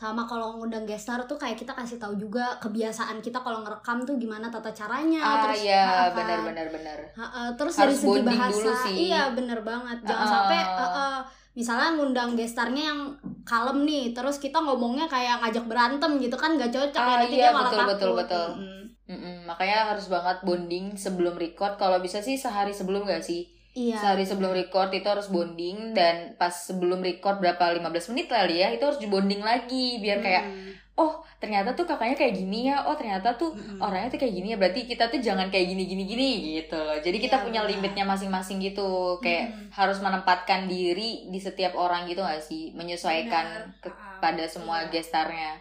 Sama 0.00 0.24
kalau 0.24 0.56
ngundang 0.56 0.88
gestar 0.88 1.20
tuh 1.22 1.36
kayak 1.36 1.54
kita 1.54 1.76
kasih 1.76 2.00
tahu 2.00 2.16
juga 2.16 2.56
kebiasaan 2.56 3.20
kita 3.20 3.36
kalau 3.38 3.60
ngerekam 3.60 4.00
tuh 4.00 4.16
gimana 4.16 4.48
tata 4.48 4.72
caranya 4.72 5.20
Ah 5.20 5.36
terus 5.44 5.60
ya 5.62 5.84
kan. 6.08 6.16
benar-benar 6.16 6.66
benar. 6.72 6.98
Ha-ha, 7.12 7.42
terus 7.52 7.76
Harus 7.76 8.00
dari 8.00 8.16
segi 8.16 8.20
bahasa 8.24 8.48
dulu 8.56 8.72
sih. 8.80 8.94
iya 9.06 9.22
bener 9.30 9.60
banget 9.60 9.98
jangan 10.02 10.24
Ha-ha. 10.24 10.34
sampai 10.34 10.58
ha-ha, 10.58 11.06
misalnya 11.52 11.88
ngundang 11.94 12.32
gestarnya 12.32 12.82
yang 12.88 13.00
kalem 13.44 13.84
nih 13.84 14.16
terus 14.16 14.38
kita 14.38 14.56
ngomongnya 14.56 15.04
kayak 15.04 15.36
ngajak 15.38 15.68
berantem 15.68 16.16
gitu 16.16 16.32
kan 16.34 16.56
gak 16.56 16.70
cocok 16.70 16.96
ya 16.96 17.04
Ah, 17.04 17.16
nanti 17.20 17.36
iya, 17.36 17.42
dia 17.42 17.50
malah 17.50 17.64
betul, 17.66 17.78
takut 17.78 17.90
betul, 17.92 18.10
betul. 18.16 18.46
Mm-mm. 18.56 18.78
Mm-mm, 19.10 19.36
makanya 19.44 19.76
harus 19.90 20.06
banget 20.06 20.36
bonding 20.40 20.96
sebelum 20.96 21.34
record. 21.34 21.76
Kalau 21.76 21.98
bisa 21.98 22.22
sih 22.22 22.38
sehari 22.38 22.70
sebelum 22.70 23.04
gak 23.04 23.20
sih? 23.20 23.52
Iya 23.72 23.94
Sehari 23.96 24.22
sebelum 24.22 24.50
record 24.50 24.90
itu 24.90 25.04
harus 25.04 25.26
bonding 25.26 25.92
dan 25.92 26.34
pas 26.34 26.50
sebelum 26.50 26.98
record 27.00 27.38
berapa 27.38 27.70
15 27.72 28.10
menit 28.10 28.26
kali 28.26 28.58
ya 28.58 28.68
itu 28.68 28.82
harus 28.82 28.98
dibonding 28.98 29.40
lagi 29.40 29.98
biar 29.98 30.18
kayak 30.18 30.44
Mm. 30.44 30.70
oh 30.96 31.12
ternyata 31.36 31.72
tuh 31.72 31.88
kakaknya 31.88 32.12
kayak 32.12 32.34
gini 32.36 32.68
ya. 32.68 32.84
Oh 32.84 32.92
ternyata 32.92 33.32
tuh 33.32 33.50
Mm-mm. 33.50 33.80
orangnya 33.80 34.12
tuh 34.12 34.20
kayak 34.20 34.34
gini 34.34 34.52
ya. 34.52 34.58
Berarti 34.58 34.84
kita 34.84 35.08
tuh 35.08 35.16
jangan 35.18 35.48
kayak 35.48 35.66
gini 35.66 35.88
gini 35.88 36.04
gini 36.04 36.28
gitu 36.58 36.76
loh. 36.76 36.92
Jadi 36.94 37.16
kita 37.16 37.40
Iya, 37.40 37.44
punya 37.46 37.60
benar. 37.62 37.72
limitnya 37.72 38.04
masing-masing 38.04 38.60
gitu. 38.60 39.16
Kayak 39.18 39.48
Mm-mm. 39.48 39.72
harus 39.72 39.96
menempatkan 39.98 40.68
diri 40.68 41.24
di 41.26 41.38
setiap 41.38 41.72
orang 41.74 42.04
gitu 42.04 42.20
gak 42.20 42.42
sih? 42.42 42.76
Menyesuaikan 42.76 43.46
Benar. 43.48 43.80
ke- 43.80 43.88
Ha-ha. 43.88 44.20
pada 44.20 44.44
semua 44.44 44.84
Iya. 44.84 44.92
gestarnya. 44.92 45.52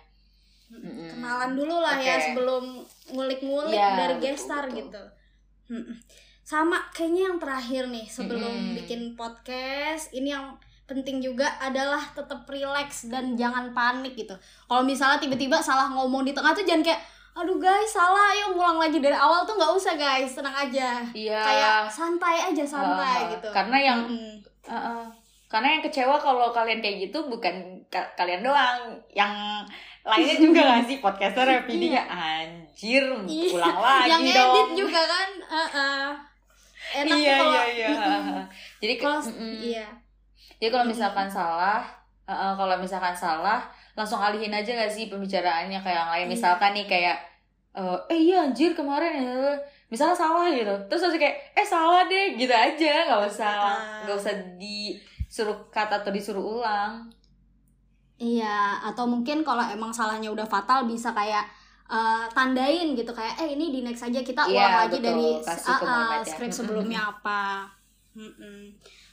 Mm-mm. 0.69 1.09
kenalan 1.15 1.51
dulu 1.55 1.75
lah 1.77 1.95
ya 1.97 2.13
Oke. 2.13 2.25
sebelum 2.27 2.63
ngulik-ngulik 3.09 3.73
Iya, 3.73 3.89
dari 3.95 4.15
betul, 4.15 4.25
gestar 4.27 4.63
betul. 4.65 4.77
gitu. 4.77 5.01
Mm-mm. 5.71 5.95
Sama 6.49 6.81
kayaknya 6.89 7.21
yang 7.27 7.37
terakhir 7.37 7.83
nih 7.87 8.09
sebelum 8.09 8.41
Mm-mm. 8.41 8.73
bikin 8.75 9.13
podcast 9.13 10.09
ini 10.09 10.33
yang 10.33 10.57
penting 10.83 11.21
juga 11.21 11.45
adalah 11.59 12.01
tetap 12.09 12.41
relax 12.43 13.05
dan 13.05 13.37
jangan 13.37 13.69
panik 13.69 14.17
gitu. 14.17 14.33
Kalau 14.65 14.81
misalnya 14.81 15.21
tiba-tiba 15.21 15.61
salah 15.61 15.85
ngomong 15.87 16.25
di 16.25 16.33
tengah 16.33 16.49
tuh 16.51 16.65
jangan 16.65 16.81
kayak 16.83 17.01
aduh 17.31 17.55
guys 17.55 17.85
salah 17.87 18.33
ayo 18.33 18.51
ngulang 18.51 18.81
lagi 18.81 18.97
dari 18.97 19.13
awal 19.13 19.45
tuh 19.45 19.53
nggak 19.53 19.71
usah 19.71 19.93
guys 19.93 20.33
tenang 20.33 20.51
aja 20.51 21.05
Iya. 21.13 21.37
kayak 21.39 21.77
santai 21.87 22.41
aja 22.43 22.65
santai 22.65 23.19
Ah, 23.21 23.29
gitu 23.29 23.47
Karena 23.49 23.77
yang 23.77 23.99
Mm-mm. 24.03 24.35
Uh-uh. 24.65 25.05
Karena 25.45 25.67
yang 25.71 25.81
kecewa 25.81 26.17
kalau 26.17 26.49
kalian 26.49 26.77
kayak 26.77 27.05
gitu 27.05 27.25
bukan 27.25 27.53
ka- 27.87 28.09
kalian 28.13 28.41
doang, 28.41 28.93
yang 29.09 29.33
lainnya 30.03 30.37
juga 30.37 30.61
gak 30.63 30.85
sih 30.85 30.97
podcaster 30.99 31.41
ya 31.43 31.61
PD-nya 31.63 32.03
anjir 32.03 33.05
Iya. 33.23 33.49
ulang 33.53 33.77
lagi 33.79 34.09
yang 34.09 34.21
dong. 34.25 34.49
edit 34.51 34.69
juga 34.75 35.01
kan 35.05 35.29
uh-uh. 35.45 36.05
Enak 36.95 37.17
iya, 37.17 37.33
kalau 37.37 37.53
iya 37.53 37.63
iya 37.69 37.87
Jadi 38.81 38.93
ke- 38.95 39.01
kalau 39.01 39.19
mm-mm. 39.21 39.53
iya 39.59 39.87
Jadi 40.59 40.69
kalau 40.69 40.85
misalkan 40.85 41.27
salah, 41.27 41.85
uh-uh, 42.25 42.53
kalau 42.53 42.75
misalkan 42.75 43.15
salah 43.15 43.63
langsung 43.95 44.19
alihin 44.19 44.51
aja 44.51 44.75
gak 44.75 44.91
sih 44.91 45.07
pembicaraannya 45.07 45.79
kayak 45.79 45.97
yang 45.97 46.11
lain. 46.11 46.25
Iya. 46.27 46.33
Misalkan 46.35 46.71
nih 46.75 46.85
kayak 46.85 47.17
uh, 47.71 47.95
eh 48.07 48.19
iya 48.19 48.43
anjir 48.43 48.73
kemarin 48.73 49.13
ya 49.15 49.55
misalnya 49.89 50.13
salah 50.13 50.45
gitu 50.49 50.69
terus 50.85 51.01
harus 51.01 51.17
kayak 51.17 51.37
eh 51.53 51.65
salah 51.65 52.05
deh 52.05 52.37
gitu 52.37 52.53
aja 52.53 53.09
nggak 53.09 53.21
usah 53.25 53.49
Ah. 53.49 54.01
nggak 54.05 54.17
usah 54.17 54.33
disuruh 54.61 55.57
kata 55.69 56.01
atau 56.01 56.13
disuruh 56.13 56.61
ulang 56.61 57.09
Iya, 58.19 58.83
atau 58.83 59.07
mungkin 59.07 59.47
kalau 59.47 59.63
emang 59.63 59.95
salahnya 59.95 60.27
udah 60.27 60.43
fatal 60.43 60.83
bisa 60.83 61.15
kayak 61.15 61.47
eh, 61.89 62.25
tandain 62.29 62.93
gitu 62.93 63.09
kayak 63.09 63.35
eh 63.39 63.49
ini 63.51 63.69
di 63.69 63.79
next 63.81 64.01
aja 64.03 64.21
kita 64.21 64.45
Iya, 64.45 64.53
ulang 64.55 64.75
lagi 64.79 64.95
betul. 64.95 65.05
dari 65.09 65.29
Kasih 65.41 65.73
pemahaman 65.75 66.15
ya. 66.15 66.25
script 66.25 66.45
Mm-mm. 66.47 66.59
sebelumnya 66.61 67.01
apa. 67.07 67.41
Mm-mm. 68.13 68.59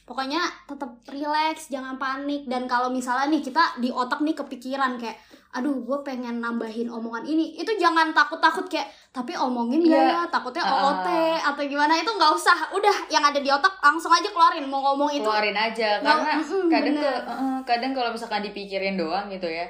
Pokoknya 0.03 0.39
tetap 0.65 0.87
relax, 1.09 1.67
jangan 1.67 1.97
panik 1.97 2.47
dan 2.47 2.65
kalau 2.65 2.87
misalnya 2.89 3.27
nih 3.29 3.43
kita 3.43 3.59
di 3.77 3.91
otak 3.91 4.23
nih 4.23 4.35
kepikiran 4.35 4.95
kayak 4.97 5.19
aduh 5.51 5.73
gue 5.75 5.99
pengen 6.03 6.37
nambahin 6.37 6.85
omongan 6.87 7.25
ini 7.25 7.57
itu 7.57 7.73
jangan 7.75 8.13
takut-takut 8.13 8.69
kayak 8.69 8.87
tapi 9.09 9.33
omongin 9.33 9.81
gak 9.81 9.97
Iya. 9.97 10.13
ya 10.13 10.23
takutnya 10.29 10.61
Ah. 10.61 10.85
OOT 10.85 11.09
atau 11.41 11.63
gimana 11.65 11.97
itu 11.97 12.07
nggak 12.07 12.29
usah 12.31 12.53
udah 12.71 13.09
yang 13.09 13.25
ada 13.25 13.41
di 13.41 13.49
otak 13.49 13.73
langsung 13.81 14.13
aja 14.13 14.29
keluarin 14.29 14.69
mau 14.69 14.85
ngomong 14.85 15.09
itu 15.11 15.25
keluarin 15.25 15.57
aja 15.57 15.97
karena 15.99 16.37
mm-mm, 16.37 16.69
kadang 16.69 16.95
ke 16.95 17.09
uh, 17.25 17.59
kadang 17.65 17.93
kalau 17.93 18.13
misalkan 18.13 18.45
dipikirin 18.45 18.95
doang 18.95 19.27
gitu 19.27 19.49
ya 19.49 19.65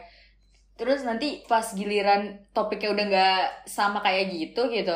terus 0.76 1.02
nanti 1.02 1.40
pas 1.44 1.64
giliran 1.66 2.22
topiknya 2.52 2.92
udah 2.92 3.04
nggak 3.06 3.40
sama 3.64 3.98
kayak 3.98 4.28
gitu 4.28 4.68
gitu. 4.68 4.92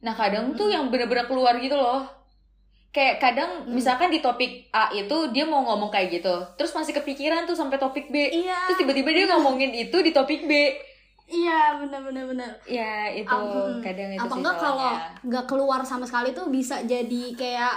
Nah 0.00 0.12
kadang 0.12 0.52
tuh 0.52 0.66
Mm. 0.66 0.72
yang 0.72 0.84
bener-bener 0.88 1.24
keluar 1.24 1.56
gitu 1.56 1.74
loh. 1.74 2.04
Kayak 2.88 3.20
kadang 3.20 3.50
Mm. 3.62 3.76
misalkan 3.76 4.08
di 4.08 4.18
topik 4.18 4.72
A 4.72 4.88
itu 4.90 5.16
dia 5.30 5.44
mau 5.44 5.60
ngomong 5.62 5.88
kayak 5.88 6.08
gitu 6.18 6.32
terus 6.56 6.72
masih 6.72 6.96
kepikiran 6.96 7.44
tuh 7.44 7.52
sampai 7.52 7.76
topik 7.76 8.08
B. 8.08 8.16
Iya. 8.32 8.72
Terus 8.72 8.80
tiba-tiba 8.80 9.12
dia 9.12 9.28
ngomongin 9.28 9.70
itu 9.70 10.00
di 10.00 10.10
topik 10.10 10.48
B. 10.48 10.52
Iya 11.28 11.76
bener 11.76 12.00
bener 12.00 12.24
bener. 12.24 12.50
Ya 12.64 13.12
itu 13.12 13.28
Am- 13.28 13.84
kadang 13.84 14.08
itu 14.08 14.24
apa 14.24 14.32
enggak 14.32 14.56
kalau 14.56 14.90
nggak 15.28 15.44
keluar 15.44 15.80
sama 15.84 16.08
sekali 16.08 16.32
tuh 16.32 16.48
bisa 16.48 16.80
jadi 16.82 17.36
kayak 17.36 17.76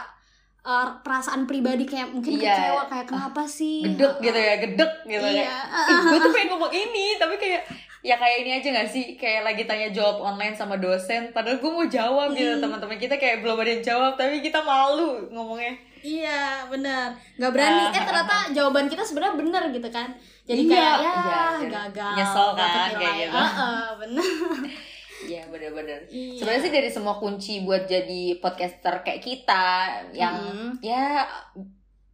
eh, 0.62 0.88
perasaan 1.00 1.44
pribadi 1.44 1.84
kayak 1.84 2.10
mungkin 2.10 2.36
Iya. 2.36 2.54
kecewa 2.54 2.84
kayak 2.86 3.06
kenapa 3.08 3.42
sih? 3.44 3.82
Gedek 3.84 4.14
gitu 4.20 4.40
ya 4.40 4.56
gedek 4.58 4.92
gitu 5.06 5.28
ya. 5.28 5.42
Iya. 5.42 5.58
Ih, 5.88 5.98
gue 6.08 6.20
tuh 6.20 6.32
pengen 6.32 6.48
ngomong 6.50 6.70
ini 6.72 7.06
tapi 7.16 7.36
kayak 7.36 7.62
ya 8.02 8.16
kayak 8.16 8.38
ini 8.40 8.52
aja 8.56 8.68
gak 8.76 8.90
sih? 8.90 9.06
Kayak 9.16 9.42
lagi 9.44 9.64
tanya 9.64 9.90
jawab 9.90 10.22
online 10.24 10.54
sama 10.54 10.76
dosen 10.76 11.30
padahal 11.32 11.58
gue 11.58 11.72
mau 11.72 11.86
jawab 11.88 12.34
gitu. 12.34 12.58
Teman-teman 12.58 12.96
kita 12.96 13.16
kayak 13.16 13.42
belum 13.42 13.58
ada 13.58 13.72
yang 13.72 13.84
jawab 13.84 14.12
tapi 14.16 14.38
kita 14.40 14.62
malu 14.62 15.26
ngomongnya. 15.28 15.74
Iya 15.98 16.66
benar. 16.66 17.14
Nggak 17.36 17.52
berani. 17.52 17.84
Ah, 17.84 17.94
eh 17.94 18.04
ternyata 18.04 18.36
jawaban 18.52 18.86
kita 18.86 19.02
sebenarnya 19.02 19.34
bener 19.36 19.64
gitu 19.70 19.86
kan. 19.88 20.10
Jadi 20.44 20.62
Iya. 20.64 20.72
kayak 20.72 20.82
ya 20.82 20.98
Iya, 20.98 21.14
iya. 21.60 21.70
gagal 21.70 22.14
Nyesel 22.18 22.50
kan, 22.52 22.90
kayak 22.92 23.16
gitu. 23.20 23.38
Heeh, 23.38 23.86
bener 23.98 24.26
Iya 25.24 25.44
bener-bener 25.48 26.00
Iya. 26.06 26.36
sebenarnya 26.36 26.62
sih 26.62 26.74
dari 26.74 26.90
semua 26.90 27.16
kunci 27.16 27.62
buat 27.62 27.84
jadi 27.84 28.22
podcaster 28.38 29.02
kayak 29.02 29.20
kita 29.20 29.68
yang 30.12 30.36
Mm. 30.36 30.72
ya 30.82 31.26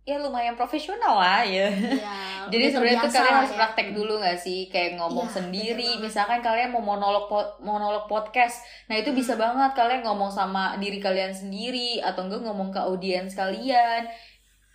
ya 0.04 0.16
lumayan 0.18 0.56
profesional 0.56 1.16
lah 1.16 1.42
ya 1.42 1.68
Iya, 1.68 2.16
Jadi 2.48 2.64
sebenarnya 2.70 3.02
tuh 3.02 3.12
kalian 3.12 3.36
harus 3.38 3.52
ya. 3.52 3.58
praktek 3.58 3.88
dulu 3.92 4.14
gak 4.18 4.38
sih 4.38 4.60
kayak 4.66 4.96
ngomong 4.96 5.28
Iya, 5.28 5.36
sendiri. 5.36 6.00
Misalkan 6.00 6.40
kalian 6.40 6.72
mau 6.72 6.80
monolog 6.82 7.28
po- 7.28 7.60
monolog 7.60 8.08
podcast, 8.08 8.60
nah 8.88 8.96
itu 8.96 9.12
bisa 9.12 9.34
Hmm. 9.34 9.44
banget 9.46 9.76
kalian 9.76 10.02
ngomong 10.02 10.32
sama 10.32 10.76
diri 10.78 10.96
kalian 10.98 11.32
sendiri 11.32 12.00
atau 12.00 12.24
enggak 12.24 12.40
ngomong 12.42 12.72
ke 12.72 12.80
audiens 12.80 13.36
kalian. 13.36 14.08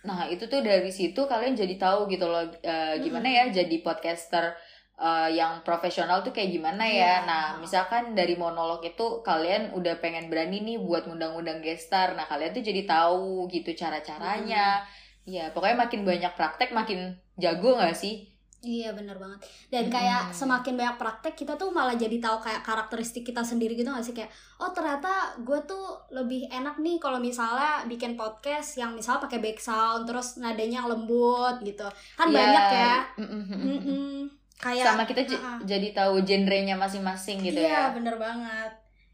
Nah 0.03 0.27
itu 0.27 0.45
tuh 0.45 0.61
dari 0.61 0.91
situ 0.91 1.17
kalian 1.17 1.55
jadi 1.55 1.73
tahu 1.75 2.05
gitu 2.07 2.27
loh 2.27 2.45
eh, 2.61 2.99
gimana 2.99 3.25
Hmm. 3.25 3.37
ya 3.41 3.65
jadi 3.65 3.75
podcaster 3.79 4.53
eh, 4.99 5.29
yang 5.33 5.61
profesional 5.63 6.21
tuh 6.21 6.31
kayak 6.35 6.53
gimana 6.53 6.83
ya. 6.85 6.93
Iya. 6.93 7.13
Nah 7.29 7.43
misalkan 7.57 8.13
dari 8.13 8.35
monolog 8.37 8.81
itu 8.85 9.21
kalian 9.25 9.73
udah 9.73 9.97
pengen 10.03 10.29
berani 10.29 10.61
nih 10.61 10.77
buat 10.81 11.05
ngundang-undang 11.09 11.59
gestar. 11.65 12.13
Nah 12.17 12.25
kalian 12.29 12.53
tuh 12.53 12.63
jadi 12.63 12.83
tahu 12.85 13.49
gitu 13.49 13.73
cara-caranya. 13.73 14.81
Hmm. 14.83 15.01
Ya 15.25 15.49
pokoknya 15.55 15.77
makin 15.87 16.01
banyak 16.03 16.33
praktek 16.35 16.75
makin 16.75 17.15
jago 17.39 17.79
gak 17.79 17.95
sih? 17.95 18.27
Iya 18.63 18.95
bener 18.95 19.19
banget 19.19 19.43
Dan 19.67 19.91
kayak 19.91 20.31
Mm-mm. 20.31 20.35
semakin 20.39 20.79
banyak 20.79 20.95
praktek 20.95 21.35
Kita 21.35 21.59
tuh 21.59 21.67
malah 21.75 21.99
jadi 21.99 22.15
tahu 22.23 22.39
kayak 22.39 22.63
karakteristik 22.63 23.27
kita 23.27 23.43
sendiri 23.43 23.75
gitu 23.75 23.91
gak 23.91 23.99
sih 23.99 24.15
Kayak 24.15 24.31
oh 24.55 24.71
ternyata 24.71 25.35
gue 25.43 25.59
tuh 25.67 25.99
lebih 26.15 26.47
enak 26.47 26.79
nih 26.79 26.95
kalau 26.95 27.19
misalnya 27.19 27.83
bikin 27.91 28.15
podcast 28.15 28.79
Yang 28.79 29.03
misalnya 29.03 29.27
pakai 29.27 29.43
back 29.43 29.59
sound 29.59 30.07
Terus 30.07 30.39
nadanya 30.39 30.79
yang 30.79 30.87
lembut 30.87 31.59
gitu 31.59 31.83
Kan 32.15 32.31
Iya. 32.31 32.37
banyak 32.39 32.65
ya 32.71 32.95
Mm-mm. 33.19 33.43
Mm-mm. 33.51 34.15
Kayak 34.61 34.93
Sama 34.93 35.03
kita 35.03 35.21
uh-uh. 35.25 35.57
jadi 35.63 35.87
tahu 35.91 36.23
genrenya 36.23 36.75
masing-masing 36.75 37.41
gitu 37.41 37.59
Iya 37.59 37.89
ya. 37.89 37.93
bener 37.95 38.15
banget 38.15 38.71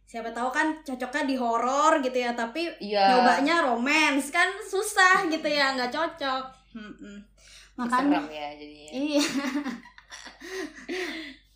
Siapa 0.09 0.33
tahu 0.33 0.49
kan 0.49 0.73
cocoknya 0.81 1.23
di 1.25 1.35
horor 1.37 2.01
gitu 2.01 2.17
ya 2.17 2.33
Tapi 2.33 2.65
Iya. 2.81 3.13
nyobanya 3.13 3.65
romance 3.65 4.29
Kan 4.29 4.49
susah 4.61 5.25
gitu 5.29 5.45
ya 5.45 5.73
nggak 5.73 5.93
cocok 5.93 6.43
Mm-mm. 6.77 7.17
Makanya 7.79 8.19
Serem 8.19 8.25
ya 8.29 8.47
jadinya. 8.59 8.91
Iya. 8.91 9.23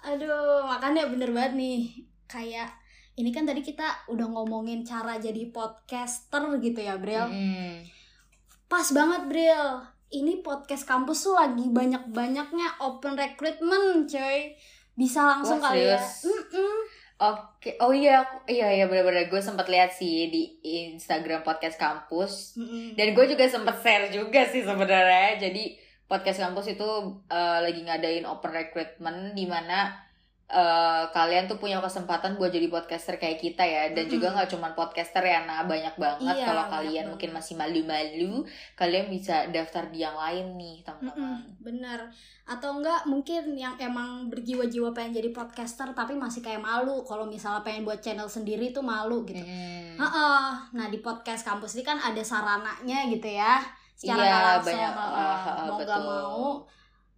Aduh, 0.03 0.67
makanya 0.67 1.07
bener 1.11 1.29
banget 1.31 1.53
nih. 1.55 1.79
Kayak 2.27 2.69
ini 3.13 3.29
kan 3.29 3.45
tadi 3.45 3.61
kita 3.61 4.07
udah 4.09 4.25
ngomongin 4.25 4.81
cara 4.81 5.19
jadi 5.19 5.51
podcaster 5.51 6.43
gitu 6.59 6.79
ya, 6.79 6.97
Bril. 6.97 7.27
Mm-mm. 7.29 7.83
Pas 8.67 8.87
banget, 8.89 9.21
Bril. 9.29 9.67
Ini 10.13 10.45
podcast 10.45 10.85
kampus 10.85 11.25
tuh 11.25 11.33
lagi 11.33 11.73
banyak-banyaknya 11.73 12.85
open 12.85 13.17
recruitment, 13.17 14.05
coy. 14.05 14.53
Bisa 14.93 15.25
langsung 15.25 15.57
Wah, 15.57 15.73
kali 15.73 15.89
ya. 15.89 15.97
serius? 15.97 16.29
Mm-mm. 16.29 16.77
Oke, 17.23 17.73
oh 17.81 17.89
iya, 17.89 18.21
iya 18.45 18.69
iya 18.77 18.85
benar-benar 18.85 19.31
gue 19.31 19.41
sempat 19.41 19.65
lihat 19.71 19.89
sih 19.89 20.29
di 20.29 20.59
Instagram 20.61 21.41
podcast 21.41 21.79
kampus 21.79 22.59
Mm-mm. 22.59 22.99
dan 22.99 23.15
gue 23.15 23.25
juga 23.25 23.47
sempat 23.47 23.79
share 23.81 24.13
juga 24.13 24.45
sih 24.45 24.61
sebenarnya. 24.61 25.41
Jadi 25.49 25.81
podcast 26.05 26.45
kampus 26.45 26.77
itu 26.77 26.89
eh, 27.31 27.59
lagi 27.65 27.81
ngadain 27.81 28.29
open 28.29 28.53
recruitment 28.53 29.33
di 29.33 29.49
mana 29.49 29.97
eh, 30.55 31.03
kalian 31.09 31.43
tuh 31.43 31.57
punya 31.57 31.77
kesempatan 31.77 32.33
buat 32.33 32.47
jadi 32.47 32.67
podcaster 32.67 33.15
kayak 33.15 33.37
kita 33.37 33.63
ya 33.63 33.89
dan 33.89 34.05
juga 34.05 34.27
Mm-mm. 34.27 34.37
nggak 34.37 34.49
cuma 34.49 34.69
podcaster 34.71 35.19
ya 35.21 35.41
nah 35.41 35.63
banyak 35.63 35.95
banget 35.95 36.35
Iya, 36.35 36.45
kalau 36.45 36.65
kalian 36.69 36.93
banget. 36.99 37.09
mungkin 37.09 37.29
masih 37.31 37.53
malu-malu 37.55 38.45
kalian 38.73 39.07
bisa 39.07 39.49
daftar 39.49 39.83
di 39.87 39.99
yang 39.99 40.13
lain 40.13 40.53
nih 40.53 40.75
teman-teman. 40.79 41.09
Mm-mm, 41.09 41.35
bener 41.59 41.99
atau 42.43 42.75
enggak 42.75 43.01
mungkin 43.03 43.43
yang 43.53 43.73
emang 43.77 44.27
berjiwa-jiwa 44.27 44.91
pengen 44.91 45.15
jadi 45.15 45.29
podcaster 45.31 45.89
tapi 45.91 46.13
masih 46.13 46.39
kayak 46.39 46.59
malu 46.59 47.01
kalau 47.01 47.25
misalnya 47.25 47.59
pengen 47.61 47.81
buat 47.81 47.97
channel 47.97 48.27
sendiri 48.27 48.69
tuh 48.69 48.81
malu 48.81 49.23
gitu 49.23 49.39
Mm. 49.39 49.95
Heeh. 49.95 50.45
nah 50.71 50.87
di 50.87 50.99
podcast 50.99 51.41
kampus 51.41 51.73
ini 51.73 51.83
kan 51.83 51.97
ada 51.97 52.19
sarananya 52.19 53.05
gitu 53.07 53.27
ya 53.27 53.61
secara 53.93 54.19
Iya, 54.19 54.35
langsung 54.51 54.73
banyak. 54.73 54.93
Ah, 54.93 55.07
ah, 55.07 55.55
mau 55.63 55.77
nggak 55.77 55.87
betul. 55.87 56.03
mau 56.03 56.45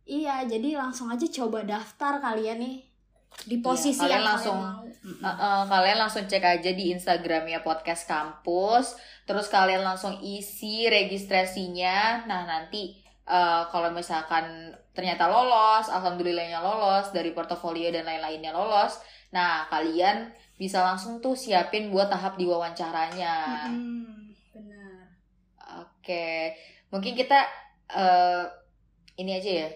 iya 0.05 0.35
jadi 0.43 0.69
langsung 0.75 1.07
aja 1.07 1.25
coba 1.25 1.63
daftar 1.63 2.19
kalian 2.19 2.57
nih 2.57 2.75
di 3.46 3.62
posisi 3.62 4.00
kalian 4.00 4.22
yang 4.22 4.25
langsung- 4.25 4.62
kalian 4.62 4.82
mau. 4.82 4.84
Uh, 5.05 5.29
uh, 5.29 5.62
kalian 5.70 6.01
langsung 6.01 6.25
cek 6.25 6.41
aja 6.41 6.72
di 6.74 6.89
Instagramnya 6.89 7.62
podcast 7.62 8.10
kampus, 8.10 8.98
terus 9.29 9.46
kalian 9.53 9.86
langsung 9.86 10.17
isi 10.17 10.89
registrasinya. 10.89 12.25
Nah 12.25 12.50
nanti 12.50 12.98
uh, 13.29 13.70
kalau 13.70 13.94
misalkan 13.94 14.74
ternyata 14.98 15.29
lolos, 15.29 15.94
alhamdulillahnya 15.94 16.58
lolos 16.58 17.13
dari 17.13 17.38
portofolio 17.38 17.94
dan 17.94 18.10
lain-lainnya 18.10 18.50
lolos. 18.50 18.98
Nah 19.29 19.70
kalian 19.70 20.34
bisa 20.58 20.82
langsung 20.82 21.22
tuh 21.22 21.38
siapin 21.38 21.94
buat 21.94 22.10
tahap 22.10 22.34
diwawancaranya. 22.41 23.70
Mm-mm, 23.70 24.34
bener 24.58 25.05
Oke, 25.86 26.58
mungkin 26.89 27.13
kita 27.13 27.46
uh, 27.94 28.50
ini 29.22 29.38
aja 29.38 29.51
ya 29.65 29.70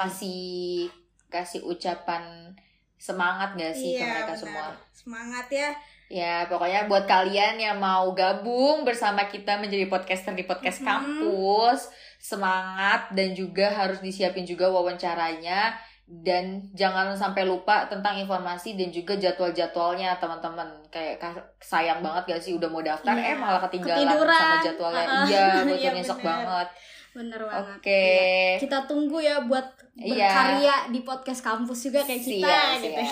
kasih 0.00 0.88
kasih 1.28 1.60
ucapan 1.68 2.54
semangat 3.02 3.50
gak 3.52 3.74
sih 3.74 3.92
ke 3.92 3.98
Iya, 3.98 4.06
mereka 4.14 4.26
benar. 4.28 4.38
semua? 4.38 4.66
semangat 4.92 5.48
ya 5.50 5.70
Ya, 6.08 6.44
pokoknya 6.44 6.84
buat 6.86 7.08
kalian 7.08 7.56
yang 7.56 7.80
mau 7.80 8.12
gabung 8.12 8.84
bersama 8.84 9.24
kita 9.26 9.56
menjadi 9.56 9.88
podcaster 9.88 10.30
di 10.30 10.44
podcast 10.44 10.78
Mhm. 10.78 10.86
kampus, 10.86 11.88
semangat 12.22 13.08
dan 13.10 13.32
juga 13.32 13.66
harus 13.66 13.96
disiapin 13.98 14.44
juga 14.44 14.68
wawancaranya 14.68 15.72
dan 16.04 16.44
jangan 16.72 17.10
sampai 17.14 17.42
lupa 17.42 17.88
tentang 17.88 18.14
informasi 18.18 18.74
dan 18.74 18.88
juga 18.88 19.16
jadwal-jadwalnya 19.16 20.12
teman-teman. 20.16 20.68
Kayak 20.86 21.16
ka- 21.18 21.46
sayang 21.58 22.00
banget 22.00 22.28
gak 22.28 22.42
sih 22.42 22.52
udah 22.52 22.68
mau 22.68 22.80
daftar 22.80 23.14
Iya, 23.14 23.26
eh 23.26 23.36
malah 23.38 23.60
ketinggalan 23.62 24.04
ketiduran. 24.04 24.36
sama 24.36 24.56
jadwalnya. 24.60 25.04
Ah, 25.06 25.24
iya, 25.26 25.44
betul 25.64 25.78
iya, 25.78 25.90
nyesek 25.92 26.20
banget. 26.20 26.68
Bener 27.12 27.40
banget 27.40 27.76
Oke. 27.76 27.92
Iya. 27.92 28.56
kita 28.56 28.78
tunggu 28.84 29.20
ya 29.20 29.44
buat 29.44 29.66
Iya. 29.92 30.24
berkarya 30.24 30.74
di 30.88 31.00
podcast 31.04 31.44
kampus 31.44 31.84
juga 31.84 32.00
kayak 32.00 32.24
kita 32.24 32.48
Siap, 32.48 32.80
gitu. 32.80 33.02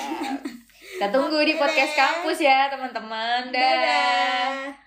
Kita 0.91 1.07
tunggu 1.13 1.39
di 1.41 1.53
Oke 1.53 1.61
podcast 1.61 1.93
kampus 1.93 2.39
ya, 2.41 2.69
teman-teman. 2.69 3.53
Dadah. 3.53 3.69
Dadah. 3.77 4.80